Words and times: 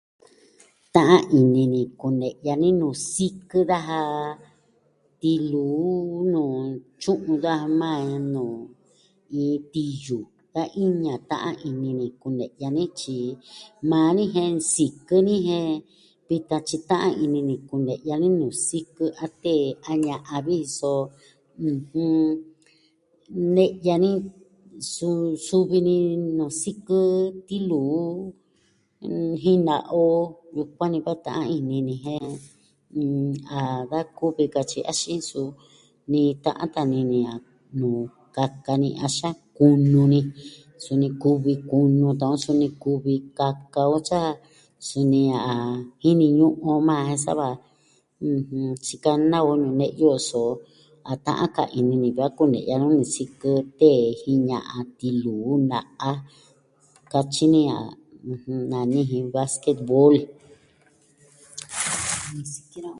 Ta'an 0.93 1.23
ini 1.41 1.63
ni 1.73 1.81
kune'ya 1.99 2.53
nuu 2.61 2.99
sikɨ 3.13 3.57
daja 3.69 4.01
tiluu 5.21 6.43
tyu'un 7.01 7.37
daja 7.43 7.75
majan 7.79 8.07
ini 8.13 8.33
nuu 8.33 8.55
iin 9.39 9.59
tiyu. 9.73 10.17
Da 10.53 10.63
iña 10.83 11.13
ta'an 11.31 11.55
ini 11.69 11.89
ni 11.99 12.07
kune'ya 12.21 12.67
ni 12.75 12.83
tyi 12.99 13.17
maa 13.89 14.09
ni 14.17 14.23
jen 14.33 14.51
nsikɨ 14.61 15.15
ni 15.27 15.33
jen, 15.47 15.69
vitan 16.27 16.61
tyi 16.67 16.77
ta'an 16.89 17.13
ini 17.23 17.39
ni 17.49 17.55
kune'ya 17.69 18.15
ni 18.21 18.27
nuu 18.39 18.53
sikɨ 18.67 19.05
a 19.25 19.27
tee 19.43 19.65
a 19.89 19.91
ña'an 20.05 20.41
vi 20.47 20.57
so, 20.77 20.91
ɨjɨn, 21.69 22.19
ne'ya 23.55 23.95
ni 24.03 24.09
suu 24.93 25.19
suvi 25.47 25.77
ni 25.87 25.95
nuu 26.37 26.53
sikɨ 26.61 26.97
tiluu 27.47 28.03
jin 29.41 29.59
naa 29.67 29.85
on 30.03 30.21
yukuan 30.55 30.89
ni 30.93 30.99
va 31.05 31.13
ta'an 31.25 31.47
ini 31.57 31.77
ni 31.87 31.95
jen, 32.03 32.27
mm, 32.97 33.31
a 33.57 33.59
da 33.91 33.99
koo 34.17 34.29
vi 34.37 34.43
katyi, 34.53 34.79
axin 34.91 35.19
nsuu 35.21 35.49
ni 36.11 36.21
ta'an 36.43 36.69
tan 36.73 36.85
nini 36.91 37.19
a 37.31 37.33
nuu 37.79 38.01
kaka 38.35 38.73
ni 38.83 38.89
axin 39.07 39.33
a 39.35 39.39
kunu 39.57 40.01
ni, 40.13 40.19
suni 40.83 41.07
kuvi 41.21 41.53
kunu 41.69 42.07
ta'an 42.19 42.33
on, 42.35 42.39
suni 42.43 42.67
kuvi 42.81 43.13
kaka 43.37 43.81
o 43.95 43.97
tyi 44.07 44.17
a, 44.29 44.31
suni 44.87 45.21
a 45.51 45.53
jini 46.01 46.27
ñu'un 46.37 46.57
on 46.73 46.79
majan 46.87 47.07
jen 47.09 47.21
sa 47.25 47.31
va 47.39 47.47
tyi 48.83 48.95
kana 49.03 49.37
on 49.51 49.57
ñu'un 49.61 49.77
ne'yu 49.79 50.07
o 50.17 50.19
so, 50.29 50.41
a 51.11 51.13
ta'an 51.25 51.49
ka 51.55 51.63
ini 51.79 51.95
ni 52.01 52.07
vi 52.15 52.21
a 52.27 52.29
kune'ya 52.37 52.75
nuu 52.81 52.93
ni 52.97 53.05
sikɨ 53.13 53.51
tee 53.79 54.01
jin 54.19 54.39
ña'an 54.49 54.85
tillu 54.99 55.35
na'a, 55.69 56.09
katyi 57.11 57.45
ni 57.55 57.61
a 57.77 57.77
nani 58.71 58.99
jin 59.09 59.27
vasketvol. 59.33 60.15